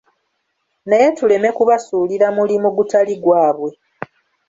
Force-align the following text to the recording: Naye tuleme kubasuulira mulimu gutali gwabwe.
Naye 0.87 1.07
tuleme 1.17 1.49
kubasuulira 1.57 2.27
mulimu 2.37 2.67
gutali 2.77 3.13
gwabwe. 3.23 3.69